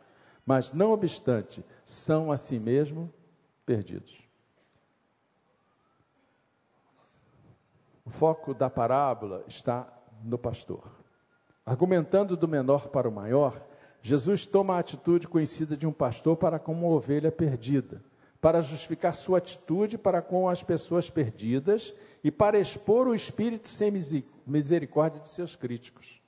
[0.45, 3.13] mas não obstante, são a si mesmo
[3.65, 4.30] perdidos.
[8.11, 9.87] O foco da parábola está
[10.25, 10.83] no pastor.
[11.65, 13.65] Argumentando do menor para o maior,
[14.03, 18.03] Jesus toma a atitude conhecida de um pastor para com uma ovelha perdida,
[18.41, 21.95] para justificar sua atitude para com as pessoas perdidas
[22.25, 23.93] e para expor o espírito sem
[24.45, 26.21] misericórdia de seus críticos.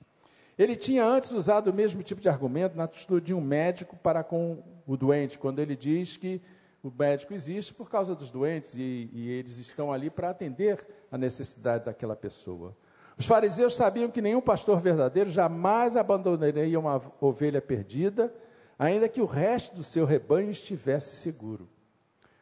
[0.57, 4.23] Ele tinha antes usado o mesmo tipo de argumento na atitude de um médico para
[4.23, 6.41] com o doente, quando ele diz que
[6.83, 11.17] o médico existe por causa dos doentes e, e eles estão ali para atender a
[11.17, 12.75] necessidade daquela pessoa.
[13.17, 18.33] Os fariseus sabiam que nenhum pastor verdadeiro jamais abandonaria uma ovelha perdida,
[18.77, 21.69] ainda que o resto do seu rebanho estivesse seguro.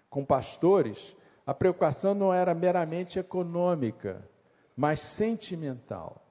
[0.10, 1.16] Com pastores,
[1.46, 4.28] a preocupação não era meramente econômica,
[4.76, 6.26] mas sentimental.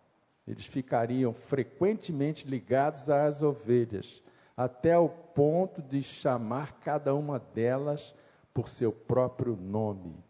[0.49, 4.21] Eles ficariam frequentemente ligados às ovelhas,
[4.57, 5.09] até o
[5.41, 8.15] ponto de chamar cada uma delas
[8.53, 10.23] por seu próprio nome.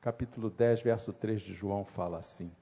[0.00, 2.52] Capítulo 10, verso 3 de João fala assim.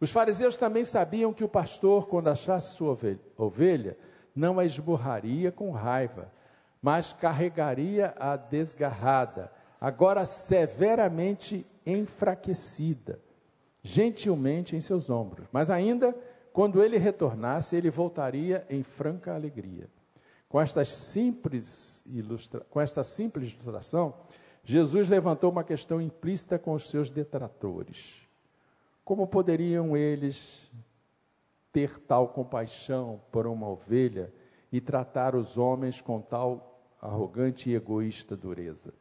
[0.00, 2.98] Os fariseus também sabiam que o pastor, quando achasse sua
[3.36, 3.96] ovelha,
[4.34, 6.32] não a esburraria com raiva,
[6.82, 13.20] mas carregaria a desgarrada, agora severamente enfraquecida,
[13.84, 15.46] gentilmente em seus ombros.
[15.52, 16.12] Mas ainda,
[16.52, 19.88] quando ele retornasse, ele voltaria em franca alegria.
[20.50, 22.66] Com, estas simples ilustra...
[22.68, 24.12] com esta simples ilustração,
[24.64, 28.28] Jesus levantou uma questão implícita com os seus detratores.
[29.04, 30.68] Como poderiam eles
[31.72, 34.34] ter tal compaixão por uma ovelha
[34.72, 38.92] e tratar os homens com tal arrogante e egoísta dureza?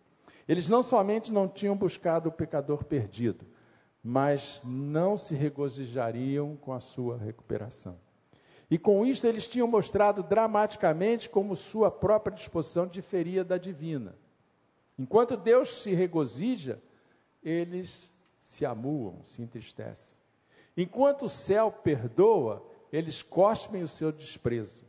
[0.48, 3.44] Eles não somente não tinham buscado o pecador perdido,
[4.04, 7.98] mas não se regozijariam com a sua recuperação.
[8.70, 14.16] E com isto eles tinham mostrado dramaticamente como sua própria disposição diferia da divina.
[14.98, 16.82] Enquanto Deus se regozija,
[17.44, 20.20] eles se amuam, se entristecem.
[20.78, 24.86] Enquanto o céu perdoa, eles cospem o seu desprezo.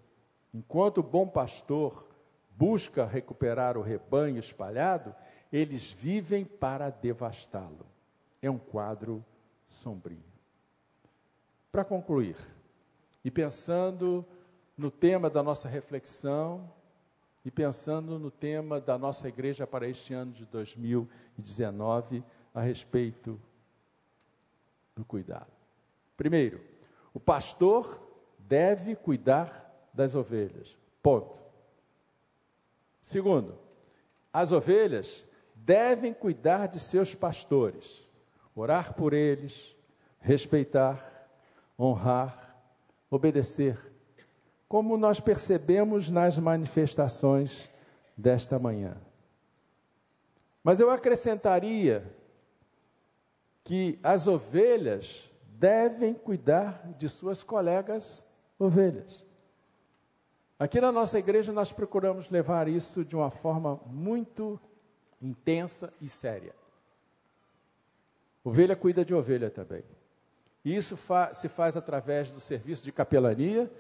[0.53, 2.07] Enquanto o bom pastor
[2.51, 5.15] busca recuperar o rebanho espalhado,
[5.53, 7.87] eles vivem para devastá-lo.
[8.43, 9.25] É um quadro
[9.67, 10.23] sombrio.
[11.73, 12.37] Para concluir,
[13.25, 14.25] e pensando
[14.77, 16.71] no tema da nossa reflexão,
[17.45, 22.23] e pensando no tema da nossa igreja para este ano de 2019,
[22.55, 23.41] a respeito
[24.95, 25.51] do cuidado.
[26.17, 26.61] Primeiro,
[27.15, 28.01] o pastor
[28.39, 30.77] deve cuidar das ovelhas.
[31.03, 31.41] Ponto.
[33.01, 33.59] Segundo,
[34.33, 38.07] as ovelhas devem cuidar de seus pastores,
[38.55, 39.75] orar por eles,
[40.19, 41.29] respeitar,
[41.79, 42.50] honrar,
[43.11, 43.79] obedecer,
[44.69, 47.71] como nós percebemos nas manifestações
[48.17, 48.97] desta manhã.
[50.63, 52.05] Mas eu acrescentaria
[53.65, 58.25] que as ovelhas devem cuidar de suas colegas
[58.59, 59.25] ovelhas.
[60.59, 64.61] Aqui na nossa igreja nós procuramos levar isso de uma forma muito
[65.21, 66.55] intensa e séria.
[68.45, 69.83] Ovelha cuida de ovelha também.
[70.65, 73.71] E isso fa se faz através do serviço de capelania,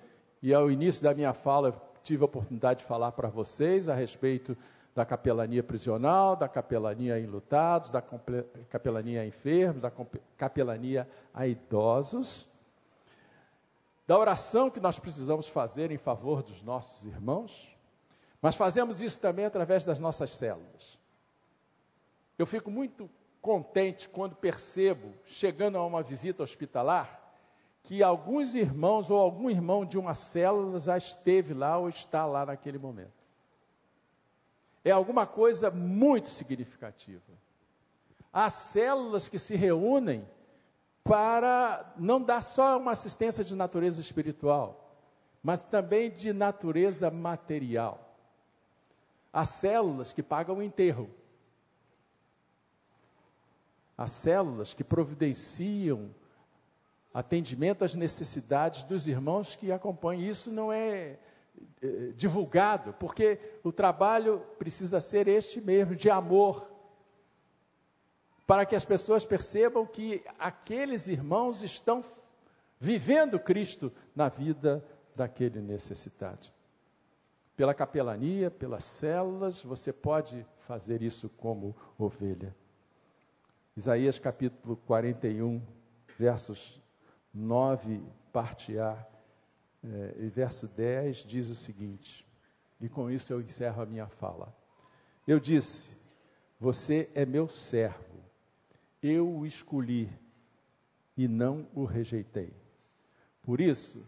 [0.43, 4.57] e ao início da minha fala tive a oportunidade de falar para vocês a respeito
[4.95, 8.03] da capelania prisional, da capelania a enlutados, da
[8.69, 9.93] capelania a enfermos, da
[10.37, 12.49] capelania a idosos,
[14.07, 17.77] da oração que nós precisamos fazer em favor dos nossos irmãos,
[18.43, 20.99] mas fazemos isso também através das nossas células.
[22.37, 23.09] Eu fico muito
[23.41, 27.21] contente quando percebo, chegando a uma visita hospitalar,
[27.83, 32.45] que alguns irmãos ou algum irmão de uma célula já esteve lá ou está lá
[32.47, 33.13] naquele momento.
[34.85, 37.33] É alguma coisa muito significativa.
[38.33, 40.27] Há células que se reúnem
[41.03, 44.95] para não dar só uma assistência de natureza espiritual,
[45.43, 48.17] mas também de natureza material.
[49.33, 51.11] Há células que pagam o enterro
[54.01, 56.09] as células que providenciam
[57.13, 60.23] atendimento às necessidades dos irmãos que acompanham.
[60.23, 61.19] Isso não é,
[61.83, 66.67] é divulgado, porque o trabalho precisa ser este mesmo, de amor,
[68.47, 72.03] para que as pessoas percebam que aqueles irmãos estão
[72.79, 74.83] vivendo Cristo na vida
[75.15, 76.49] daquele necessitado.
[77.55, 82.57] Pela capelania, pelas células, você pode fazer isso como ovelha.
[83.81, 85.59] Isaías capítulo 41,
[86.19, 86.79] versos
[87.33, 87.99] 9,
[88.31, 89.07] parte A,
[89.83, 92.29] é, e verso 10 diz o seguinte,
[92.79, 94.55] e com isso eu encerro a minha fala.
[95.27, 95.97] Eu disse:
[96.61, 98.23] Você é meu servo,
[99.03, 100.13] eu o escolhi
[101.17, 102.53] e não o rejeitei.
[103.43, 104.07] Por isso,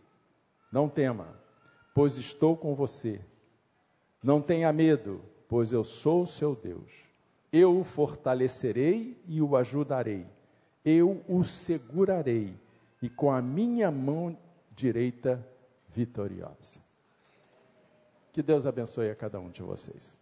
[0.71, 1.35] não tema,
[1.95, 3.25] pois estou com você.
[4.23, 7.11] Não tenha medo, pois eu sou o seu Deus
[7.53, 10.27] eu o fortalecerei e o ajudarei.
[10.85, 12.59] Eu o segurarei
[13.01, 14.37] e com a minha mão
[14.75, 15.47] direita
[15.89, 16.81] vitoriosa.
[18.33, 20.19] Que Deus abençoe a cada um de vocês.